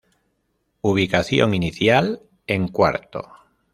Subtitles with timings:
[0.81, 3.31] Ubicación inicial: En cuarto.